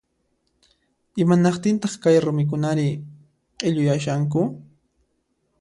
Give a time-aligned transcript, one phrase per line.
[1.21, 2.89] Imanaqtintaq kay rumikunari
[3.57, 4.41] q'illuyashanku